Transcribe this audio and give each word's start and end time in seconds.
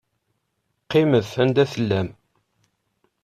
Qqimet 0.83 1.31
anda 1.41 1.63
tellam. 1.71 2.09